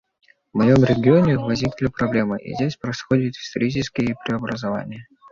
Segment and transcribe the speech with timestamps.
[0.51, 5.05] В моем регионе возникли проблемы, и здесь происходят исторические преобразования.